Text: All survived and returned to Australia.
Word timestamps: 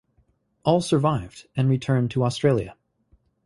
All 0.63 0.81
survived 0.81 1.45
and 1.55 1.69
returned 1.69 2.09
to 2.09 2.23
Australia. 2.23 2.75